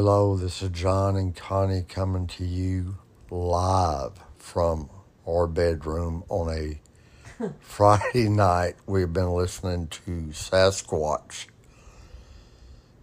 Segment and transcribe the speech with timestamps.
[0.00, 2.98] Hello, this is John and Coni coming to you
[3.30, 4.88] live from
[5.26, 8.76] our bedroom on a Friday night.
[8.86, 11.46] We've been listening to Sasquatch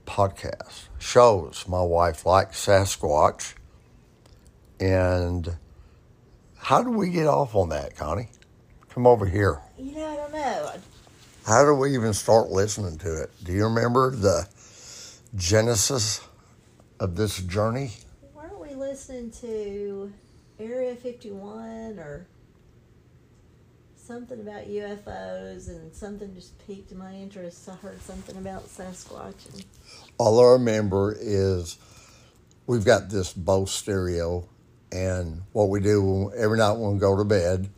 [0.08, 1.66] podcast shows.
[1.68, 3.56] My wife likes Sasquatch.
[4.80, 5.58] And
[6.56, 8.30] how do we get off on that, Coni?
[8.88, 9.60] Come over here.
[9.78, 10.72] You know, I don't know.
[11.46, 13.32] How do we even start listening to it?
[13.44, 14.48] Do you remember the
[15.36, 16.22] genesis
[17.00, 17.92] of this journey?
[18.34, 20.12] Weren't we listening to
[20.60, 22.28] Area 51 or
[23.96, 27.68] something about UFOs and something just piqued my interest?
[27.70, 29.54] I heard something about Sasquatch.
[29.54, 29.66] And,
[30.18, 31.78] All I remember is
[32.68, 34.48] we've got this Bose stereo,
[34.92, 37.70] and what we do every night when we go to bed,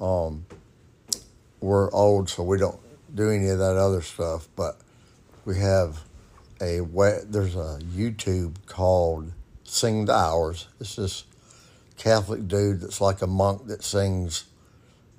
[0.00, 0.44] um,
[1.60, 2.80] we're old, so we don't
[3.14, 4.80] do any of that other stuff, but
[5.44, 6.00] we have
[6.62, 6.80] a
[7.26, 9.32] there's a YouTube called
[9.64, 10.68] Sing the Hours.
[10.80, 11.24] It's this
[11.98, 14.44] Catholic dude that's like a monk that sings,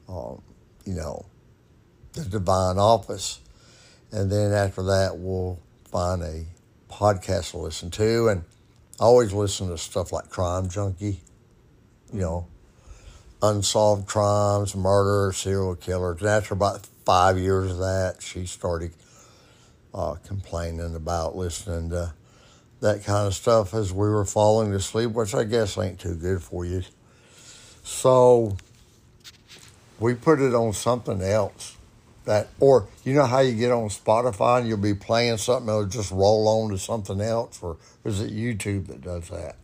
[0.08, 0.42] um,
[0.86, 1.26] you know,
[2.14, 3.40] the divine office.
[4.12, 6.46] And then after that, we'll find a
[6.90, 8.30] podcast to listen to.
[8.30, 8.44] And
[9.00, 11.20] I always listen to stuff like Crime Junkie,
[12.14, 12.48] you know,
[13.42, 16.22] unsolved crimes, murder, serial killers.
[16.22, 18.94] And after about five years of that, she started
[19.94, 22.14] uh, complaining about listening to
[22.82, 26.42] that kind of stuff as we were falling asleep, which I guess ain't too good
[26.42, 26.84] for you.
[27.84, 28.58] So
[30.00, 31.78] we put it on something else
[32.26, 35.86] that or you know how you get on Spotify and you'll be playing something it'll
[35.86, 39.56] just roll on to something else or is it YouTube that does that?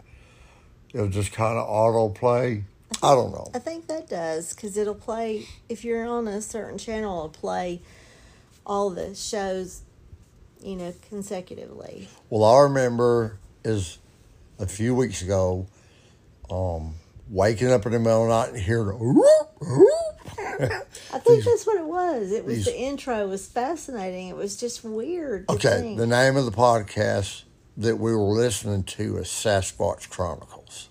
[0.94, 2.64] It'll just kind of auto play.
[3.04, 3.50] I don't know.
[3.54, 7.82] I think that does because it'll play, if you're on a certain channel, it'll play
[8.66, 9.82] all the shows,
[10.62, 12.08] you know, consecutively.
[12.30, 13.98] Well, I remember is
[14.60, 15.68] a few weeks ago,
[16.50, 16.96] um,
[17.30, 20.88] waking up in the middle of the night and hearing the whoop, whoop.
[21.14, 22.32] I think that's what it was.
[22.32, 24.28] It was these- the intro was fascinating.
[24.28, 25.48] It was just weird.
[25.48, 25.98] to Okay, think.
[25.98, 27.44] the name of the podcast
[27.78, 30.90] that we were listening to is Sasquatch Chronicles.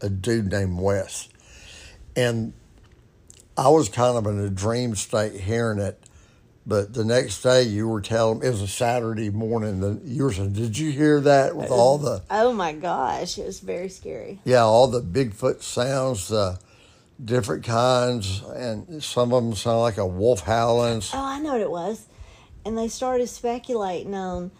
[0.00, 1.28] A dude named Wes.
[2.16, 2.52] And
[3.56, 6.00] I was kind of in a dream state hearing it,
[6.66, 9.80] but the next day you were telling it was a Saturday morning.
[9.80, 13.38] The, you were saying, "Did you hear that with uh, all the Oh my gosh,
[13.38, 14.40] it was very scary.
[14.44, 16.58] yeah all the Bigfoot sounds, the
[17.24, 21.60] different kinds, and some of them sound like a wolf howling." Oh, I know what
[21.60, 22.06] it was.
[22.66, 24.50] And they started speculating on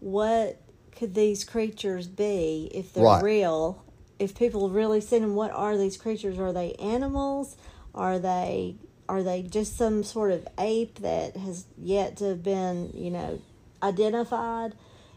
[0.00, 0.60] what
[0.96, 3.22] could these creatures be if they're Right.
[3.22, 3.82] real.
[4.18, 6.38] If people really seen them, what are these creatures?
[6.38, 7.56] Are they animals?
[7.94, 8.76] Are they
[9.10, 13.40] are they just some sort of ape that has yet to have been, you know,
[13.82, 14.74] identified?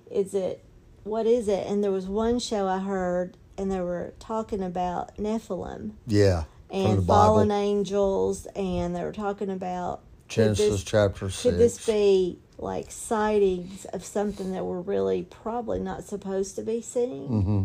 [0.10, 0.64] Is it
[1.04, 1.68] what is it?
[1.68, 7.06] And there was one show I heard and they were talking about Nephilim Yeah, and
[7.06, 11.44] fallen angels and they were talking about Genesis this- chapter six.
[11.44, 16.82] could this be like sightings of something that we're really probably not supposed to be
[16.82, 17.28] seeing?
[17.30, 17.64] Mm-hmm.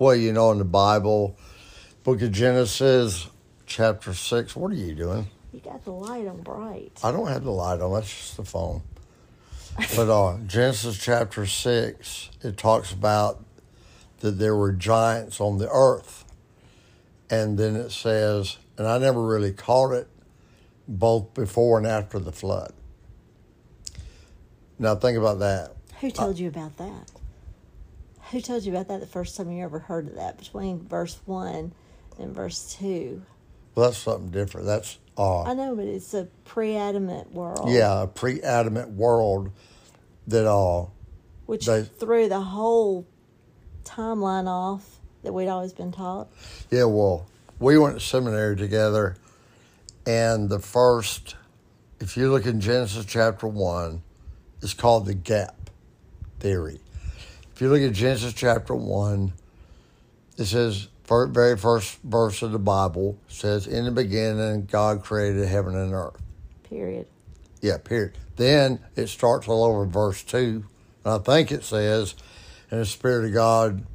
[0.00, 1.36] Well, you know, in the Bible,
[2.02, 3.28] book of Genesis,
[3.66, 5.26] chapter 6, what are you doing?
[5.54, 6.98] You got the light on bright.
[7.04, 8.82] I don't have the light on, that's just the phone.
[9.94, 13.44] But uh, Genesis chapter 6, it talks about
[14.18, 16.24] that there were giants on the earth.
[17.30, 20.08] And then it says, and I never really caught it,
[20.88, 22.72] both before and after the flood.
[24.80, 25.76] Now, think about that.
[26.00, 27.12] Who told you about that?
[28.32, 30.36] Who told you about that the first time you ever heard of that?
[30.36, 31.72] Between verse 1
[32.18, 33.22] and verse 2.
[33.76, 34.66] Well, that's something different.
[34.66, 37.70] That's uh, I know, but it's a pre adamant world.
[37.70, 39.50] yeah, a pre-adamant world
[40.26, 40.86] that uh
[41.46, 43.06] Which they- threw the whole
[43.84, 46.28] timeline off that we'd always been taught.
[46.70, 47.26] yeah, well,
[47.58, 49.16] we went to seminary together
[50.06, 51.36] and the first
[52.00, 54.02] if you look in Genesis chapter 1,
[54.62, 55.70] it's called the gap
[56.40, 56.80] theory.
[57.54, 59.32] If you look at Genesis chapter 1,
[60.36, 65.76] it says very first verse of the Bible says in the beginning God created heaven
[65.76, 66.20] and earth.
[66.68, 67.06] Period.
[67.60, 68.12] Yeah, period.
[68.36, 70.64] Then it starts all over verse 2.
[71.04, 72.14] And I think it says,
[72.70, 73.86] and the Spirit of God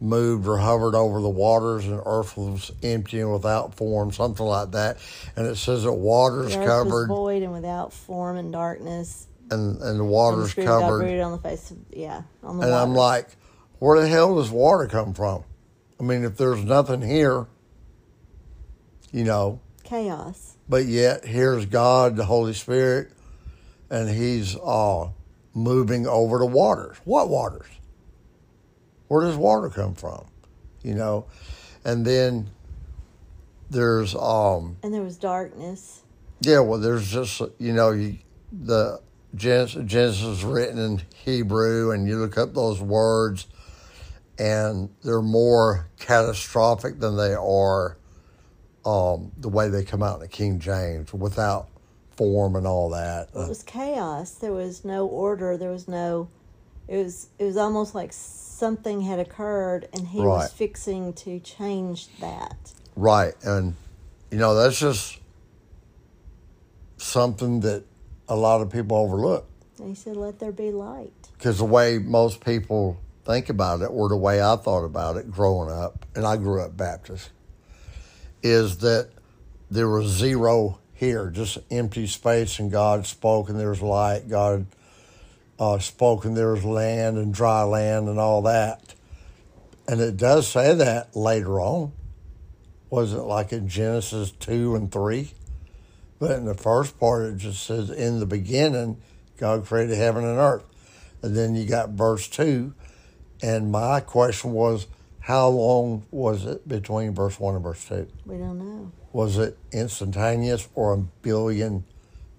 [0.00, 4.70] moved or hovered over the waters, and earth was empty and without form, something like
[4.72, 4.98] that.
[5.36, 9.26] And it says that waters The earth was covered, void and without form and darkness.
[9.50, 11.20] and, and the And the waters of God covered.
[11.20, 13.28] on the face of, yeah, on the And I'm like,
[13.78, 15.42] where the hell does water come from?
[16.00, 17.46] I mean, if there's nothing here,
[19.12, 20.56] you know, Chaos.
[20.68, 23.10] but yet here's God, the Holy Spirit,
[23.90, 25.08] and He's uh,
[25.54, 26.96] moving over the waters.
[27.04, 27.66] What waters?
[29.08, 30.26] Where does water come from?
[30.82, 31.26] You know,
[31.84, 32.50] and then
[33.70, 36.02] there's um And there was darkness.
[36.40, 38.18] yeah, well, there's just you know you,
[38.52, 39.00] the
[39.34, 43.46] Genesis, Genesis is written in Hebrew, and you look up those words,
[44.38, 47.96] and they're more catastrophic than they are
[48.84, 51.68] um, the way they come out in the King James without
[52.16, 53.28] form and all that.
[53.34, 54.32] It was chaos.
[54.32, 55.56] There was no order.
[55.56, 56.28] There was no.
[56.86, 57.28] It was.
[57.38, 60.26] It was almost like something had occurred, and he Right.
[60.28, 62.72] was fixing to change that.
[62.96, 63.74] Right, and
[64.30, 65.18] you know that's just
[66.96, 67.84] something that
[68.28, 69.46] a lot of people overlook.
[69.78, 72.98] And he said, "Let there be light." because the way most people
[73.28, 76.62] think about it, or the way I thought about it growing up, and I grew
[76.62, 77.28] up Baptist,
[78.42, 79.10] is that
[79.70, 84.30] there was zero here, just empty space, and God spoke, and there was light.
[84.30, 84.64] God
[85.58, 88.94] uh, spoke, and there was land and dry land and all that.
[89.86, 91.92] And it does say that later on.
[92.88, 95.30] Wasn't it like in Genesis 2 and 3?
[96.18, 99.02] But in the first part, it just says, In the beginning,
[99.36, 100.64] God created heaven and earth.
[101.20, 102.72] And then you got verse 2.
[103.42, 104.86] And my question was,
[105.20, 108.08] how long was it between verse 1 and verse 2?
[108.26, 108.92] We don't know.
[109.12, 111.84] Was it instantaneous or a billion,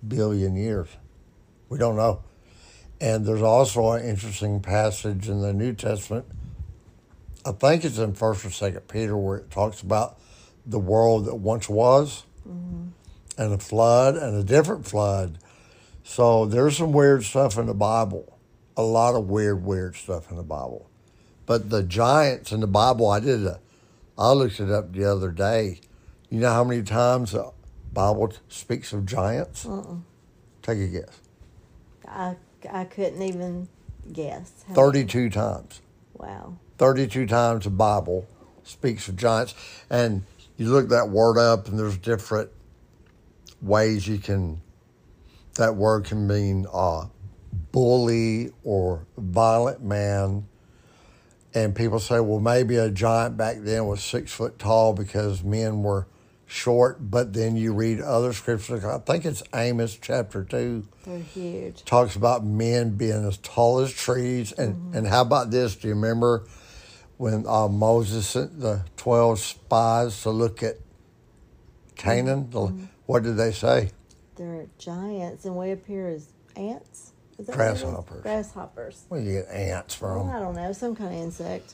[0.07, 0.87] billion years?
[1.69, 2.23] We don't know.
[3.01, 6.25] And there's also an interesting passage in the New Testament.
[7.45, 10.19] I think it's in First or Second Peter where it talks about
[10.65, 12.87] the world that once was, mm-hmm.
[13.37, 15.37] and a flood, and a different flood.
[16.03, 18.38] So there's some weird stuff in the Bible,
[18.79, 20.89] a lot of weird, weird stuff in the Bible.
[21.45, 23.59] But the giants in the Bible, I did a,
[24.17, 25.81] I looked it up the other day.
[26.29, 27.51] You know how many times the
[27.91, 29.65] Bible speaks of giants?
[29.65, 29.95] Uh-uh.
[30.61, 31.19] Take a guess.
[32.07, 32.37] I
[32.71, 33.67] I couldn't even
[34.13, 34.63] guess.
[34.69, 35.81] How- 32 times.
[36.13, 36.57] Wow.
[36.77, 38.27] 32 times the Bible
[38.63, 39.55] speaks of giants.
[39.89, 40.23] And
[40.55, 42.49] you look that word up, and there's different
[43.61, 44.61] ways you can,
[45.55, 47.07] that word can mean uh,
[47.71, 50.47] bully or violent man.
[51.53, 55.81] And people say, well, maybe a giant back then was six foot tall because men
[55.81, 56.07] were
[56.45, 56.97] short.
[57.09, 61.83] But then you read other scriptures, I think it's Amos chapter 2 They're huge.
[61.85, 64.51] talks about men being as tall as trees.
[64.51, 65.75] And, and how about this?
[65.75, 66.45] Do you remember
[67.17, 70.75] when uh, Moses sent the 12 spies to look at
[71.95, 72.49] Canaan?
[72.51, 73.89] The- What did they say?
[74.35, 77.11] They're giants, and we up here is ants.
[77.39, 77.81] Is that what it is?
[77.81, 78.21] Grasshoppers.
[78.21, 79.05] Grasshoppers.
[79.07, 80.29] Where do you get ants Well, from?
[80.29, 81.73] I don't know, some kind of insect.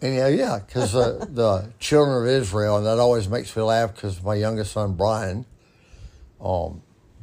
[0.00, 3.94] Anyhow, yeah, yeah, because uh, the children of Israel, and that always makes me laugh
[3.94, 5.46] because my youngest son, Brian,
[6.40, 6.82] um,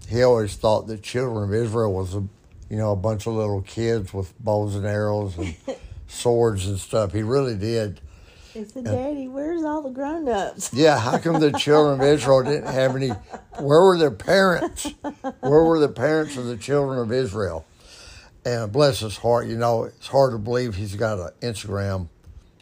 [0.09, 2.23] he always thought that children of Israel was, a,
[2.69, 5.55] you know, a bunch of little kids with bows and arrows and
[6.07, 7.13] swords and stuff.
[7.13, 8.01] He really did.
[8.53, 12.73] He said, "Daddy, where's all the grown-ups?" Yeah, how come the children of Israel didn't
[12.73, 13.09] have any?
[13.59, 14.91] Where were their parents?
[15.41, 17.65] Where were the parents of the children of Israel?
[18.47, 22.07] And bless his heart, you know, it's hard to believe he's got an Instagram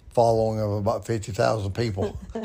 [0.10, 2.18] following of about 50,000 people.
[2.34, 2.40] he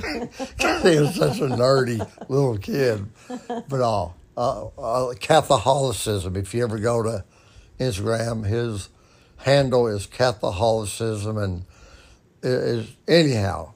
[1.00, 3.06] was such a nerdy little kid.
[3.48, 7.24] But uh, uh, uh, Catholicism, if you ever go to
[7.78, 8.90] Instagram, his
[9.38, 11.38] handle is Catholicism.
[11.38, 11.64] And
[12.42, 13.72] is, anyhow,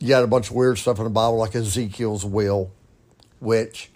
[0.00, 2.72] you got a bunch of weird stuff in the Bible, like Ezekiel's wheel,
[3.38, 3.92] which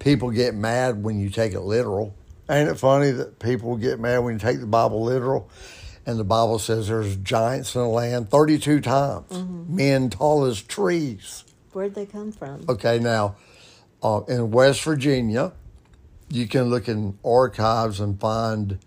[0.00, 2.16] people get mad when you take it literal.
[2.50, 5.50] Ain't it funny that people get mad when you take the Bible literal?
[6.06, 9.30] And the Bible says there's giants in the land 32 times,
[9.68, 11.44] men tall as trees.
[11.72, 12.64] Where'd they come from?
[12.66, 13.36] Okay, now
[14.02, 15.52] uh, in West Virginia,
[16.30, 18.78] you can look in archives and find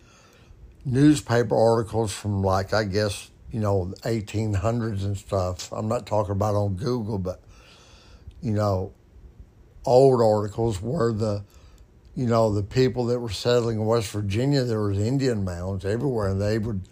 [0.84, 5.72] newspaper articles from like I guess you know 1800s and stuff.
[5.72, 7.42] I'm not talking about on Google, but
[8.42, 8.94] you know
[9.86, 11.44] old articles where the
[12.16, 16.28] you know the people that were settling in West Virginia there was Indian mounds everywhere,
[16.28, 16.88] and they would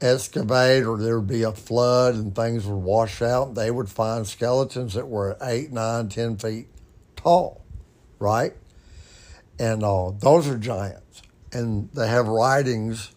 [0.00, 3.54] excavate or there would be a flood and things would wash out.
[3.54, 6.66] They would find skeletons that were eight, nine, ten feet
[7.14, 7.62] tall,
[8.18, 8.52] right?
[9.58, 11.22] And uh, those are giants.
[11.52, 13.12] And they have writings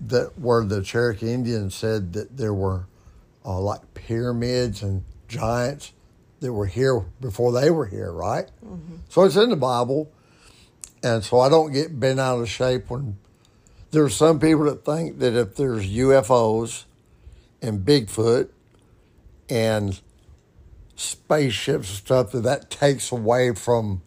[0.00, 2.86] that where the Cherokee Indians said that there were
[3.44, 5.92] uh, like pyramids and giants
[6.44, 8.50] that were here before they were here, right?
[8.62, 8.96] Mm-hmm.
[9.08, 10.12] So it's in the Bible.
[11.02, 13.16] And so I don't get bent out of shape when
[13.90, 16.84] there's some people that think that if there's UFOs
[17.62, 18.50] and Bigfoot
[19.48, 20.00] and
[20.96, 24.02] spaceships and stuff, that that takes away from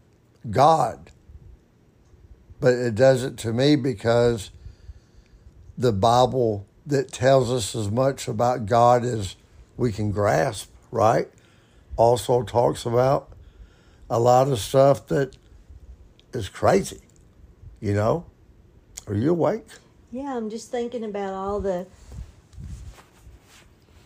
[0.52, 1.10] God.
[2.60, 4.52] But it doesn't to me because
[5.76, 9.36] the Bible that tells us as much about God as
[9.76, 11.30] we can grasp, right?
[11.98, 13.30] Also talks about
[14.10, 15.36] a lot of stuff that
[16.34, 17.02] is crazy,
[17.82, 18.26] you know?
[19.08, 19.66] Are you awake?
[20.12, 21.88] Yeah, I'm just thinking about all the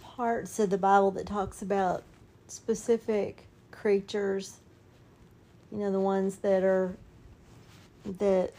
[0.04, 2.04] parts of the Bible that talks about
[2.48, 4.58] specific creatures.
[5.72, 6.96] You know, the ones that are
[8.20, 8.52] that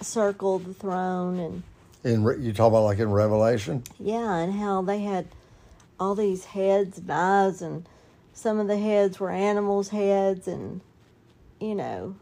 [0.00, 1.62] circle the throne and
[2.04, 3.82] In Re- you talk about like in Revelation?
[3.98, 5.26] yeah, and how they had
[5.98, 7.86] all these heads and eyes and
[8.38, 10.80] some of the heads were animals' heads and
[11.60, 12.14] you know,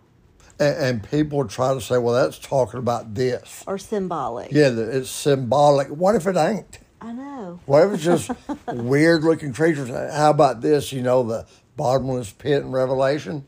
[0.58, 3.62] And, and people try to say, well, that's talking about this.
[3.66, 4.50] or symbolic.
[4.50, 5.88] Yeah, it's symbolic.
[5.88, 6.78] What if it ain't?
[7.02, 7.60] I know.
[7.66, 8.30] What if it's just
[8.72, 9.90] weird looking creatures?
[9.90, 10.90] How about this?
[10.90, 11.46] You know, the
[11.76, 13.44] bottomless pit in Revelation?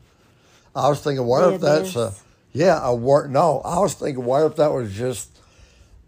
[0.75, 2.13] I was thinking, what The if that's a,
[2.53, 3.31] yeah, a word?
[3.31, 5.39] No, I was thinking, what if that was just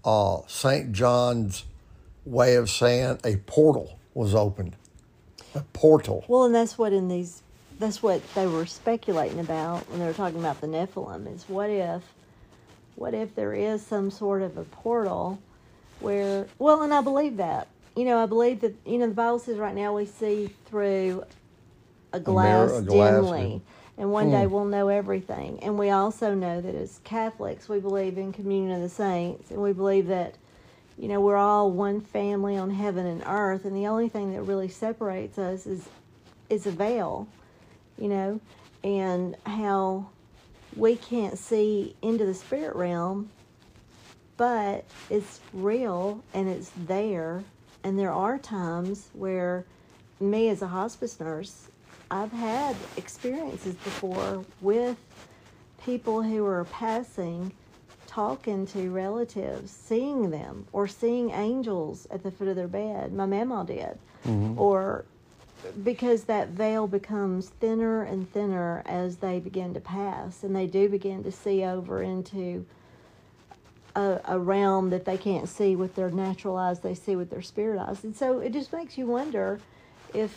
[0.06, 0.92] uh, St.
[0.92, 1.66] John's
[2.24, 4.76] way of saying a portal was opened?
[5.56, 6.24] A portal.
[6.28, 7.42] Well, and that's what in these,
[7.80, 11.34] that's what they were speculating about when they were talking about the Nephilim.
[11.34, 12.02] Is what if,
[12.96, 15.40] what if there is some sort of a portal,
[16.00, 17.68] where well, and I believe that.
[17.96, 21.26] You know, I believe that you know the Bible says right now we see through
[22.14, 23.62] a glass, a glass, dimly,
[23.98, 24.52] and one day hmm.
[24.52, 25.60] we'll know everything.
[25.62, 29.62] And we also know that as Catholics, we believe in communion of the saints, and
[29.62, 30.36] we believe that
[31.02, 34.44] you know we're all one family on heaven and earth and the only thing that
[34.44, 35.90] really separates us is
[36.50, 37.28] is a veil
[37.98, 38.40] you know
[38.84, 40.08] and how
[40.76, 43.32] we can't see into the spirit realm
[44.38, 47.44] but it's real and it's there
[47.84, 49.66] and there are times where
[50.20, 51.70] me as a hospice nurse
[52.12, 54.98] i've had experiences before with
[55.84, 57.52] people who are passing
[58.12, 63.14] talking to relatives, seeing them, or seeing angels at the foot of their bed.
[63.14, 63.98] My mama did.
[64.28, 64.60] Mm-hmm.
[64.60, 65.06] Or
[65.84, 70.90] because that veil becomes thinner and thinner as they begin to pass, and they do
[70.90, 72.66] begin to see over into
[73.96, 77.42] a, a realm that they can't see with their natural eyes, they see with their
[77.42, 78.04] spirit eyes.
[78.04, 79.60] And so it just makes you wonder
[80.14, 80.36] if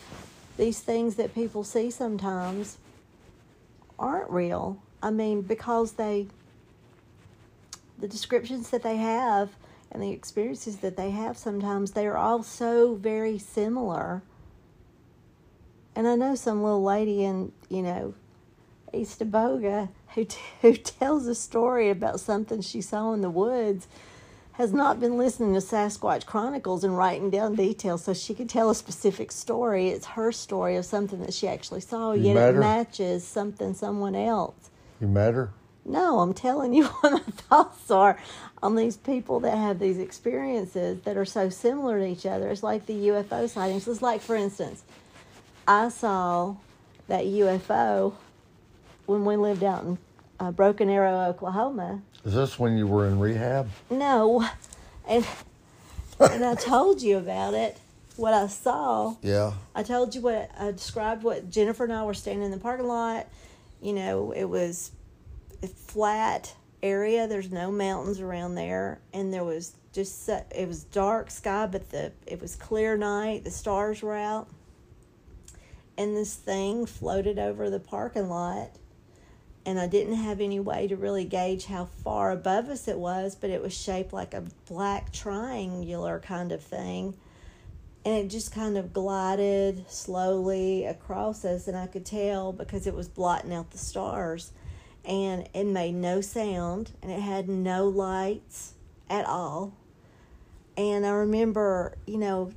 [0.57, 2.77] these things that people see sometimes
[3.99, 4.81] aren't real.
[5.03, 6.27] I mean, because they
[7.97, 9.49] the descriptions that they have
[9.91, 14.23] and the experiences that they have sometimes they are all so very similar.
[15.95, 18.13] And i know some little lady in you know
[18.93, 23.87] Eastaboga who, t- who tells a story about something she saw in the woods
[24.53, 28.69] has not been listening to sasquatch chronicles and writing down details so she could tell
[28.69, 29.89] a specific story.
[29.89, 34.15] It's her story of something that she actually saw You yet it matches something someone
[34.15, 34.69] else.
[35.01, 35.51] You met her?
[35.85, 38.17] No, I'm telling you what my thoughts are
[38.61, 42.49] on these people that have these experiences that are so similar to each other.
[42.49, 43.87] It's like the UFO sightings.
[43.87, 44.83] It's like, for instance,
[45.67, 46.55] I saw
[47.07, 48.13] that UFO
[49.05, 49.97] when we lived out in
[50.39, 52.01] uh, Broken Arrow, Oklahoma.
[52.25, 53.69] Is this when you were in rehab?
[53.89, 54.47] No,
[55.07, 55.25] and
[56.19, 57.77] and I told you about it.
[58.15, 59.15] What I saw.
[59.21, 59.51] Yeah.
[59.75, 62.87] I told you what I described what Jennifer and I were standing in the parking
[62.87, 63.27] lot.
[63.81, 64.91] You know, it was
[65.67, 67.27] flat area.
[67.27, 72.11] There's no mountains around there, and there was just it was dark sky, but the
[72.25, 73.43] it was clear night.
[73.43, 74.49] The stars were out,
[75.97, 78.71] and this thing floated over the parking lot.
[79.67, 83.33] And I didn't have any way to really gauge how far above us it was,
[83.35, 87.15] but it was shaped like a black triangular kind of thing
[88.05, 92.93] and it just kind of glided slowly across us and i could tell because it
[92.93, 94.51] was blotting out the stars
[95.07, 98.73] and it made no sound and it had no lights
[99.09, 99.73] at all.
[100.77, 102.51] And i remember you know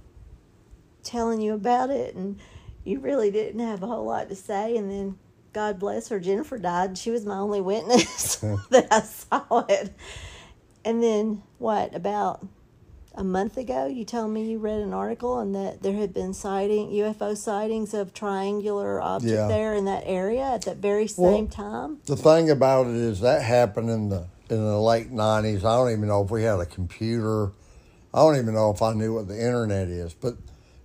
[1.03, 2.39] telling you about it and
[2.85, 5.19] you really didn't have a whole lot to say and then
[5.53, 6.99] god bless her jennifer died.
[6.99, 8.37] She was my only witness
[8.71, 9.95] that i saw it.
[10.85, 12.47] And then what about
[13.19, 16.33] a month ago you told me you read an article and that there had been
[16.33, 19.49] sighting UFO sightings of triangular object Yeah.
[19.49, 21.99] there in that area at that very Well- same time.
[22.07, 25.65] The thing about it is that happened in the in the late nineties.
[25.65, 27.51] I don't even know if we had a computer.
[28.15, 30.15] I don't even know if I knew what the internet is.
[30.15, 30.37] But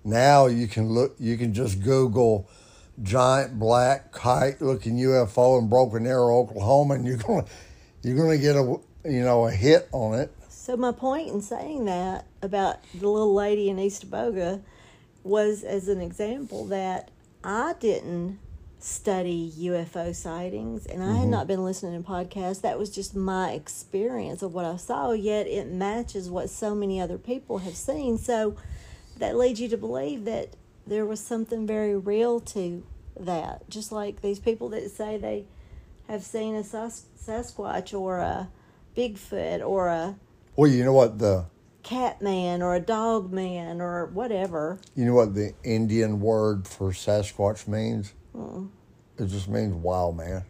[0.04, 1.16] now you can look.
[1.20, 2.48] You can just Google
[3.02, 7.46] giant black kite looking UFO in Broken Arrow, Oklahoma, and you're gonna
[8.02, 10.34] you're gonna get a you know a hit on it.
[10.64, 14.62] So my point in saying that about the little lady in Eastaboga
[15.22, 17.12] was as an example that
[17.44, 18.40] I didn't
[18.80, 21.32] study UFO sightings, and I had mm-hmm.
[21.32, 22.62] not been listening to podcasts.
[22.62, 27.02] That was just my experience of what I saw, yet it matches what so many
[27.02, 28.18] other people have seen.
[28.18, 28.56] So
[29.18, 30.56] that leads you to believe that
[30.88, 32.86] there was something very real to
[33.20, 33.70] that.
[33.70, 35.44] Just like these people that say they
[36.08, 38.48] have seen a Sas- Sasquatch or a
[38.96, 40.16] Bigfoot or a
[40.56, 41.46] Well, you know what the
[41.82, 44.80] cat man or a dog man or whatever.
[44.96, 48.14] you know what the Indian word for Sasquatch means?
[49.18, 50.44] It just means wild man.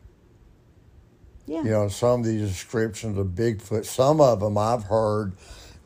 [1.45, 1.63] Yeah.
[1.63, 5.33] You know, some of these descriptions of Bigfoot, some of them I've heard,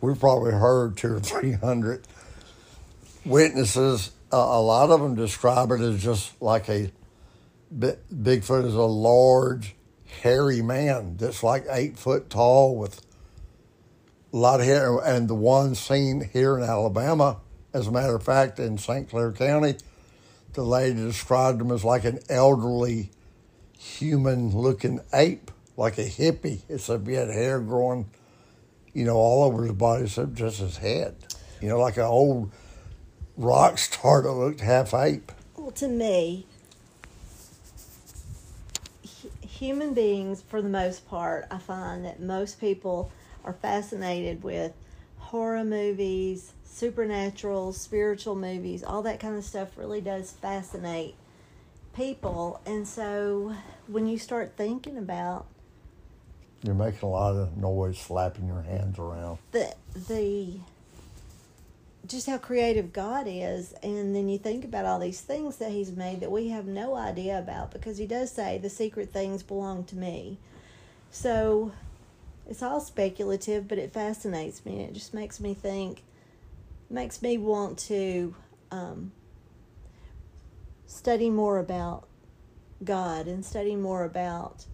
[0.02, 2.06] we've probably heard two or three hundred
[3.26, 4.12] witnesses.
[4.32, 6.92] Uh, a lot of them describe it as just like a
[7.76, 9.76] Bigfoot is a large,
[10.22, 13.02] hairy man that's like eight foot tall with
[14.34, 14.98] a lot hair.
[15.00, 17.38] And the one seen here in Alabama,
[17.74, 19.10] as a matter of fact, in St.
[19.10, 19.76] Clair County,
[20.54, 23.12] the lady described him as like an elderly
[23.78, 28.10] human looking ape, like a hippie, except he had hair growing,
[28.94, 31.16] you know, all over his body except just his head.
[31.62, 32.52] You know, like an old
[33.36, 35.32] rock star that looked half ape.
[35.56, 36.46] Well, to me,
[39.58, 43.12] human beings, for the most part, I find that most people
[43.48, 44.74] are fascinated with
[45.18, 51.16] horror movies, supernatural, spiritual movies, all that kind of stuff really does fascinate
[51.96, 52.60] people.
[52.66, 53.56] And so
[53.88, 55.48] when you start thinking about
[56.62, 59.40] You're making a lot of noise slapping your hands around.
[59.52, 59.74] the
[60.10, 60.60] the
[62.06, 65.92] just how creative God is, and then you think about all these things that He's
[65.92, 69.84] made that we have no idea about because He does say the secret things belong
[69.86, 70.38] to me.
[71.12, 71.72] So
[72.50, 74.82] it's all speculative, but it fascinates me.
[74.84, 76.04] It just makes me think,
[76.90, 78.36] makes me want to
[78.72, 79.12] um,
[80.86, 82.08] study more about
[82.84, 84.66] God and study more about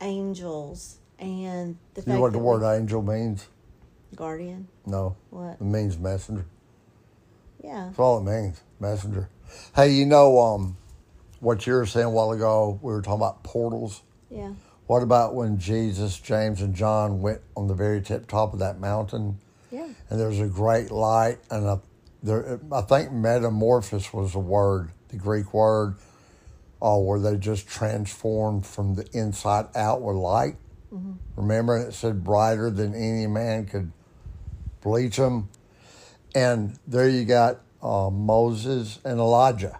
[0.00, 3.46] angels and the You know what the word we- angel means?
[4.16, 4.66] guardian.
[4.86, 5.52] No, What?
[5.54, 6.44] it means messenger.
[7.62, 7.86] Yeah.
[7.86, 9.28] That's all it means, messenger.
[9.76, 10.76] Hey, you know um,
[11.40, 12.78] what you were saying a while ago?
[12.82, 14.02] We were talking about portals.
[14.30, 14.52] Yeah.
[14.90, 18.80] What about when Jesus, James, and John went on the very tip top of that
[18.80, 19.38] mountain,
[19.70, 19.86] Yeah.
[20.08, 21.80] and there was a great light, and a,
[22.24, 25.94] there, I think metamorphosis was the word, the Greek word,
[26.82, 30.56] uh, where they just transformed from the inside out with light.
[31.36, 33.92] Remember, and it said brighter than any man could
[34.82, 35.50] bleach them.
[36.34, 39.78] And there you got uh, Moses and Elijah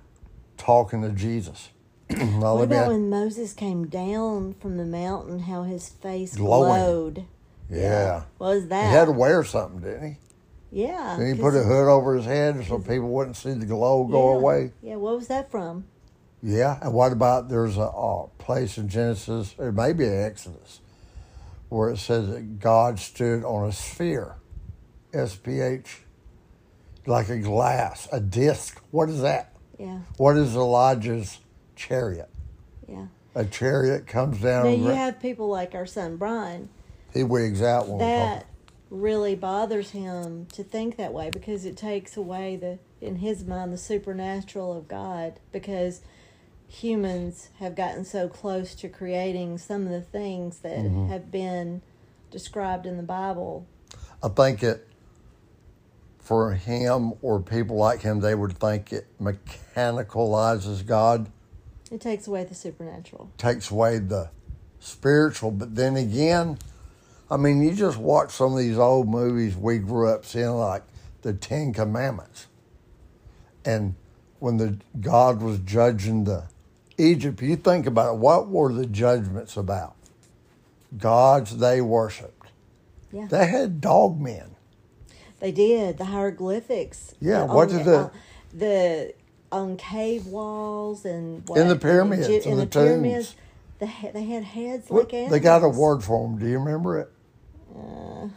[0.57, 1.71] talking to Jesus.
[2.41, 6.69] What about when Moses came down from the mountain, how his face Glowing.
[6.69, 7.25] glowed?
[7.71, 8.25] yeah.
[8.39, 8.87] What was that?
[8.91, 10.09] He had to wear something, didn't
[10.71, 10.83] he?
[10.83, 11.17] yeah.
[11.19, 14.31] Then he put a hood over his head so people wouldn't see the glow go
[14.33, 14.37] yeah.
[14.39, 14.73] away.
[14.83, 15.85] Yeah, what was that from?
[16.43, 16.79] Yeah.
[16.83, 20.81] And what about there's a, uh place in Genesis, or maybe Exodus,
[21.69, 24.37] where it says that God stood on a sphere,
[25.13, 26.01] S P H,
[27.07, 28.81] like a glass, a disc.
[28.91, 29.53] What is that?
[29.79, 31.39] Yeah, What is Elijah's
[31.81, 32.29] chariot?
[32.89, 33.07] yeah.
[33.35, 34.65] A chariot comes down.
[34.65, 36.69] Now you gra- have people like our son Brian.
[37.15, 38.47] he wigs out when That
[38.91, 43.73] really bothers him to think that way because it takes away the, in his mind,
[43.73, 46.01] the supernatural of God because
[46.67, 51.09] humans have gotten so close to creating some of the things that Mm-hmm.
[51.09, 51.83] have been
[52.33, 53.65] described in the Bible.
[54.23, 54.87] I think it,
[56.19, 61.31] for him or people like him, they would think it mechanicalizes God,
[61.91, 63.31] It takes away the supernatural.
[63.37, 64.31] takes away the
[64.79, 65.51] spiritual.
[65.51, 66.59] But then again,
[67.31, 70.83] I mean, you just watch some of these old movies we grew up seeing, like
[71.23, 72.47] the Ten Commandments.
[73.65, 73.95] And
[74.39, 76.45] when the God was judging the
[76.97, 79.97] Egypt, you think about it, what were the judgments about?
[80.97, 82.49] Gods they worshipped.
[83.13, 83.27] Yeah.
[83.27, 84.57] They had dog men.
[85.41, 87.15] They did the hieroglyphics.
[87.21, 88.11] Yeah, what did the- on
[88.53, 89.15] the
[89.53, 93.29] on cave walls and what, In the pyramids, in in the the pyramids.
[93.29, 93.37] tombs.
[93.81, 95.31] They had, they had heads What- like animals.
[95.33, 96.39] they got a word for them.
[96.39, 97.11] Do you remember it?
[97.75, 98.29] Uh,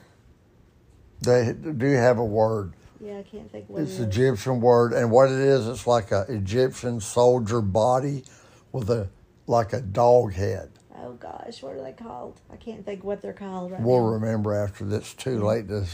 [1.21, 2.73] They do have a word.
[2.99, 3.99] yeah, I can't think what It's it is.
[4.07, 8.23] Egyptian word, and what it is, it's like a Egyptian soldier body
[8.71, 9.09] with a
[9.47, 10.69] like a dog head.
[10.95, 12.39] Oh gosh, what are they called?
[12.51, 14.13] I can't think what they're called right We'll now.
[14.13, 15.13] remember after this.
[15.13, 15.85] Too late to.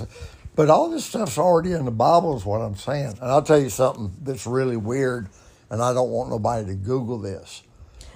[0.60, 3.18] But all this stuff's already in the Bible, is what I'm saying.
[3.22, 5.30] And I'll tell you something that's really weird,
[5.70, 7.64] and I don't want nobody to Google this.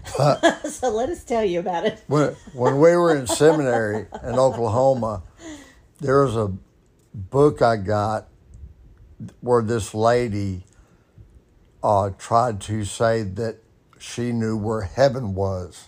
[0.70, 2.04] so let us tell you about it.
[2.08, 5.24] when, when we were in seminary in Oklahoma,
[6.02, 6.52] there was a
[7.14, 8.28] book I got
[9.40, 10.66] where this lady
[11.82, 13.60] uh, tried to say that
[14.00, 15.88] she knew where heaven was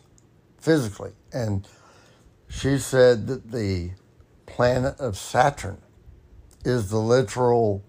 [0.58, 1.12] physically.
[1.34, 1.68] And
[2.48, 3.90] she said that the
[4.46, 5.82] planet of Saturn
[6.66, 7.84] is the literal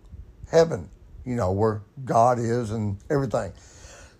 [0.50, 0.90] heaven,
[1.24, 3.52] you know, where God is and everything.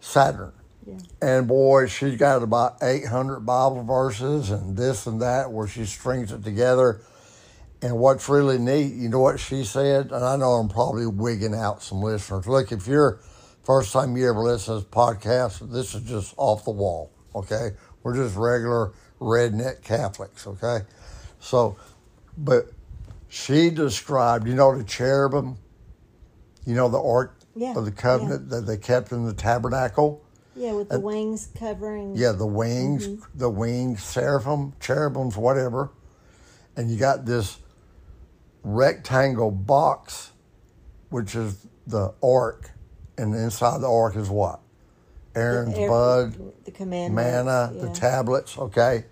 [0.01, 0.53] Saturn.
[0.87, 0.99] Yeah.
[1.21, 6.33] And boy, she's got about 800 Bible verses and this and that where she strings
[6.33, 7.01] it together.
[7.83, 10.11] And what's really neat, you know what she said?
[10.11, 12.47] And I know I'm probably wigging out some listeners.
[12.47, 13.21] Look, if you're
[13.63, 17.71] first time you ever listen to this podcast, this is just off the wall, okay?
[18.03, 20.87] We're just regular redneck Catholics, okay?
[21.41, 21.77] So,
[22.39, 22.71] but
[23.29, 25.57] she described, you know, the cherubim,
[26.65, 30.23] you know, the ark Yeah, of the covenant that they kept in the tabernacle.
[30.55, 32.17] Yeah, with the wings covering.
[32.17, 33.39] Yeah, the wings, mm-hmm.
[33.39, 35.91] the wings, seraphim, cherubims, whatever.
[36.77, 37.59] And you got this
[38.63, 40.33] rectangle box,
[41.11, 42.71] which is the ark,
[43.19, 44.61] and inside the ark is what?
[45.35, 47.15] Aaron's the, bud, the commandments.
[47.15, 47.83] manna, yeah.
[47.83, 49.05] the tablets, okay?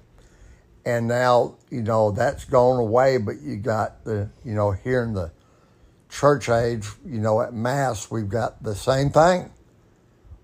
[0.87, 5.15] And now, you know, that's gone away, but you got the, you know, here in
[5.15, 5.31] the
[6.11, 9.51] church age, you know, at Mass, we've got the same thing.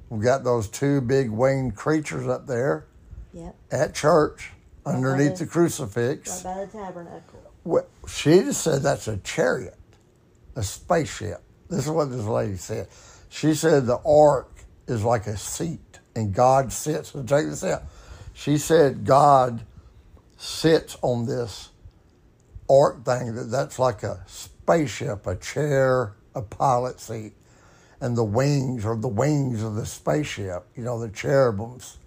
[0.08, 2.86] We've got those two big winged creatures up there
[3.32, 4.52] Yep, at church
[4.84, 6.44] Right underneath the- the crucifix.
[6.44, 7.40] right by the tabernacle.
[7.62, 9.76] Well, she just said that's a chariot,
[10.56, 11.42] a spaceship.
[11.68, 12.88] This is what this lady said.
[13.28, 14.48] She said the ark
[14.88, 17.14] is like a seat and God sits.
[17.14, 17.82] And check this out.
[18.32, 19.60] She said God
[20.40, 21.68] sits on this
[22.70, 27.34] ark thing that that's like a spaceship, a chair, a pilot seat.
[28.00, 31.98] And the wings are the wings of the spaceship, you know, the cherubims.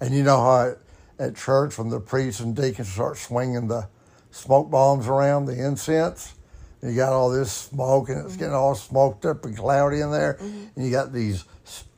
[0.00, 0.74] And you know how
[1.20, 3.88] at church when the priests and deacons start swinging the
[4.32, 6.34] smoke bombs around, the incense,
[6.82, 10.38] you got all this smoke and it's getting all smoked up and cloudy in there,
[10.40, 11.44] and you got these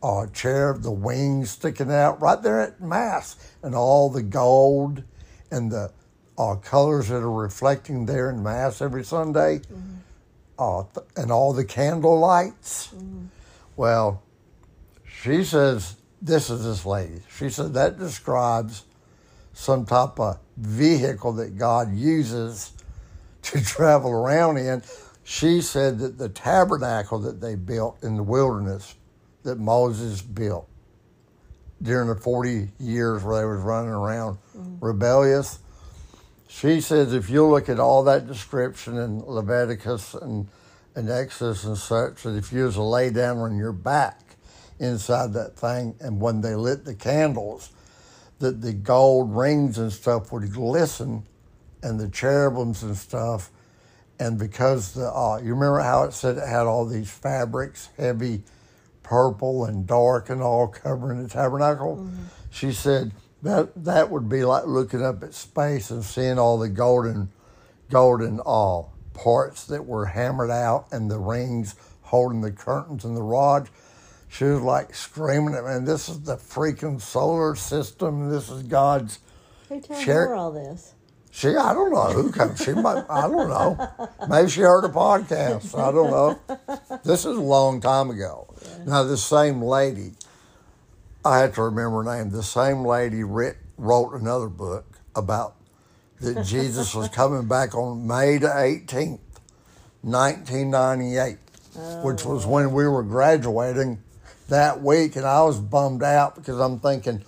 [0.02, 5.04] uh, cherub, the wings sticking out right there at Mass, and all the gold
[5.52, 5.92] and the
[6.38, 9.60] uh, colors that are reflecting there in Mass every Sunday,
[10.58, 12.92] uh, th- and all the candle lights.
[13.76, 14.22] Well,
[15.04, 17.20] she says, this is this lady.
[17.36, 18.84] She said that describes
[19.52, 22.72] some type of vehicle that God uses
[23.42, 24.82] to travel around in.
[25.24, 28.94] She said that the tabernacle that they built in the wilderness
[29.42, 30.68] that Moses built
[31.82, 34.38] during the 40 years where they was running around
[34.80, 35.58] rebellious.
[36.48, 40.48] She says if you look at all that description in Leviticus and,
[40.94, 44.20] and Exodus and such, that if you was to lay down on your back
[44.78, 47.70] inside that thing and when they lit the candles,
[48.38, 51.24] that the gold rings and stuff would glisten
[51.82, 53.50] and the cherubims and stuff.
[54.18, 58.42] And because the, uh, you remember how it said it had all these fabrics, heavy
[59.02, 62.08] purple and dark and all covering the tabernacle?
[62.50, 63.12] She said
[63.42, 67.30] that that would be like looking up at space and seeing all the golden,
[67.90, 68.82] golden uh,
[69.14, 73.70] parts that were hammered out and the rings holding the curtains and the rods.
[74.28, 78.30] She was like screaming at me, this is the freaking solar system.
[78.30, 79.18] This is God's.
[79.68, 80.94] Who told her all this?
[81.34, 82.62] She, I don't know who comes.
[82.62, 84.08] She might, I don't know.
[84.28, 85.76] Maybe she heard a podcast.
[85.76, 86.38] I don't know.
[87.04, 88.54] This is a long time ago.
[88.86, 90.12] Now, this same lady,
[91.24, 92.30] I have to remember her name.
[92.30, 94.84] The same lady writ, wrote another book
[95.16, 95.56] about
[96.20, 99.18] that Jesus was coming back on May the 18th,
[100.02, 101.38] 1998,
[102.04, 104.02] which was when we were graduating
[104.50, 105.16] that week.
[105.16, 107.24] And I was bummed out because I'm thinking,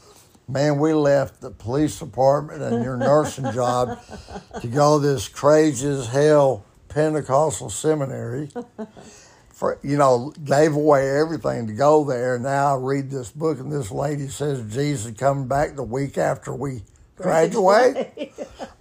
[0.48, 3.98] man, we left the police department and your nursing job
[4.60, 8.50] to go this crazy as hell Pentecostal seminary.
[9.48, 12.38] For, you know, gave away everything to go there.
[12.40, 16.18] Now I read this book, and this lady says Jesus is coming back the week
[16.18, 16.82] after we
[17.16, 18.32] graduate.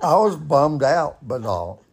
[0.02, 1.84] I was bummed out, but all.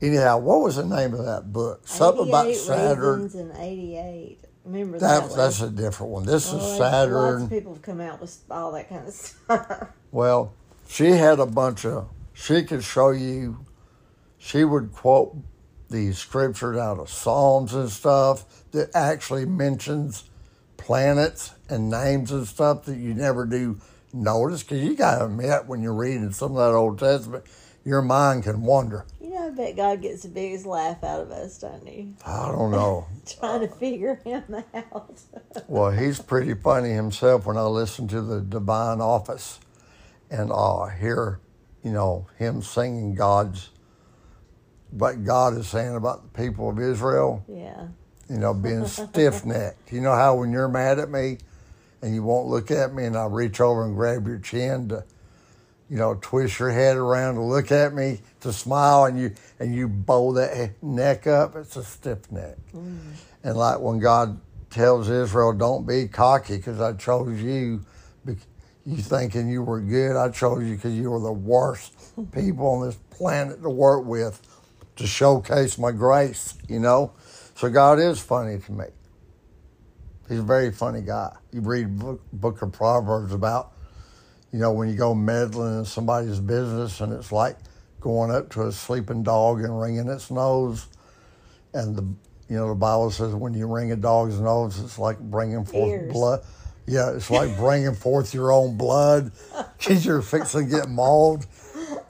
[0.00, 1.86] anyhow, what was the name of that book?
[1.86, 3.30] Something about 88 Saturn.
[3.34, 4.38] And 88.
[4.64, 6.24] Remember That, that, that's a different one.
[6.24, 9.06] This Well, is oh, there's Lots of people have come out with all that kind
[9.06, 9.88] of stuff.
[10.12, 10.54] Well,
[10.88, 13.64] she had a bunch of, she could show you,
[14.38, 15.36] she would quote
[15.90, 20.22] the scriptures out of Psalms and stuff that actually mentions
[20.76, 23.80] planets and names and stuff that you never do
[24.12, 24.62] notice.
[24.62, 27.44] Because you got to admit, when you're reading some of that Old Testament,
[27.84, 29.04] your mind can wander.
[29.20, 32.14] you know, I bet God gets the biggest laugh out of us, doesn't he?
[32.26, 33.06] I don't know.
[33.38, 35.20] Trying to figure him out.
[35.68, 39.60] Well, he's pretty funny himself when I listen to the Divine Office
[40.30, 41.38] and uh, hear,
[41.84, 43.70] you know, him singing God's,
[44.90, 47.86] what God is saying about the people of Israel, yeah.
[48.28, 49.92] you know, being stiff necked.
[49.92, 51.38] You know how when you're mad at me
[52.02, 55.04] and you won't look at me, and I reach over and grab your chin to,
[55.90, 59.74] you know, twist your head around to look at me to smile, and you and
[59.74, 61.56] you bow that neck up.
[61.56, 62.98] It's a stiff neck, mm.
[63.42, 67.84] and like when God tells Israel, "Don't be cocky, because I chose you."
[68.86, 70.14] You thinking you were good?
[70.14, 71.94] I chose you because you were the worst
[72.32, 74.42] people on this planet to work with,
[74.96, 76.54] to showcase my grace.
[76.68, 77.12] You know,
[77.54, 78.84] so God is funny to me.
[80.28, 81.34] He's a very funny guy.
[81.52, 83.72] You read book, book of Proverbs about,
[84.54, 87.56] you know, when you go meddling in somebody's business and it's like
[88.00, 90.86] going up to a sleeping dog and wringing its nose.
[91.72, 92.02] And the,
[92.48, 95.90] you know, the Bible says when you wring a dog's nose, it's like bringing forth
[95.90, 96.12] Ears.
[96.12, 96.40] blood.
[96.86, 99.32] Yeah, it's like bringing forth your own blood
[99.76, 101.46] because you're fixing to get mauled.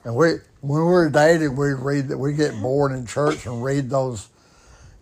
[0.05, 3.65] And we, when we were dating, we read that we get bored in church and
[3.65, 4.29] read those,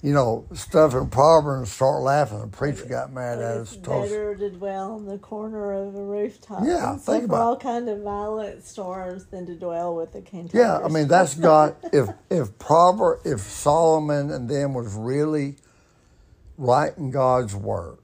[0.02, 2.40] you know, stuff in Proverbs and start laughing.
[2.40, 3.76] The preacher got mad at us.
[3.76, 6.64] better to dwell on the corner of a rooftop.
[6.64, 7.40] Yeah, think about it.
[7.40, 10.50] all kind of violent storms than to dwell with the king.
[10.52, 11.76] Yeah, I mean that's God.
[11.92, 15.56] If if Proverb, if Solomon and them was really
[16.56, 17.98] writing God's word,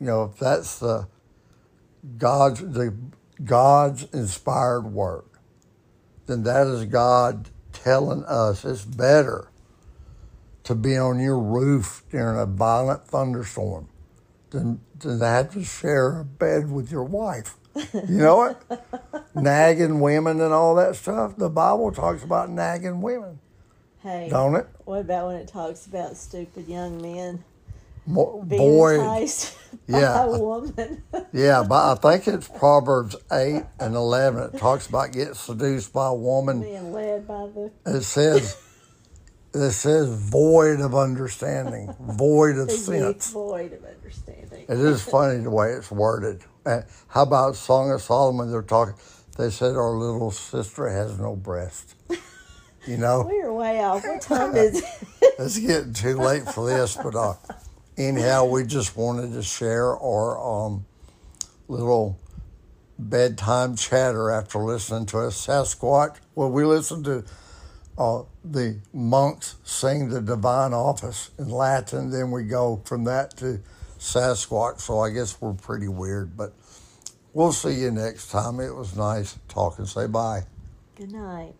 [0.00, 1.08] you know, if that's the
[2.16, 2.94] God's the
[3.44, 5.24] God's inspired word,
[6.26, 9.50] then that is God telling us it's better
[10.64, 13.88] to be on your roof during a violent thunderstorm
[14.50, 17.56] than than to have to share a bed with your wife.
[17.92, 19.26] You know what?
[19.34, 21.36] nagging women and all that stuff.
[21.36, 23.40] The Bible talks about nagging women,
[24.02, 24.66] hey, don't it?
[24.84, 27.42] what about when it talks about stupid young men
[28.06, 29.56] Mo- being Boy, enticed
[29.88, 30.24] by yeah.
[30.24, 31.02] a woman?
[31.32, 34.54] yeah, but I think it's Proverbs 8 and 11.
[34.54, 36.60] It talks about getting seduced by a woman.
[36.60, 38.56] being led by the It says,
[39.62, 43.30] it says void of understanding, void of sense.
[43.30, 44.64] void of understanding.
[44.68, 46.42] It is funny the way it's worded.
[46.66, 48.50] Uh, how about Song of Solomon?
[48.50, 48.94] They're talking.
[49.36, 51.94] They said our little sister has no breast.
[52.86, 54.04] You know, We're way off.
[54.04, 54.84] What time is it?
[55.38, 57.34] it's getting too late for this, but uh,
[57.96, 60.86] anyhow, we just wanted to share our um,
[61.68, 62.18] little
[62.98, 66.16] bedtime chatter after listening to a Sasquatch.
[66.34, 67.24] Well, we listened to
[67.96, 72.10] uh, the monks sing the divine office in Latin.
[72.10, 73.60] Then we go from that to
[73.98, 74.80] Sasquatch.
[74.80, 76.52] So I guess we're pretty weird, but
[77.32, 78.60] we'll see you next time.
[78.60, 79.86] It was nice talking.
[79.86, 80.44] Say bye.
[80.96, 81.54] Good night.